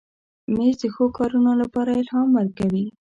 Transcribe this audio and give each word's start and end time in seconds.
مېز 0.53 0.75
د 0.81 0.83
ښو 0.93 1.05
کارونو 1.17 1.51
لپاره 1.61 1.91
الهام 2.01 2.29
ورکوي. 2.37 2.85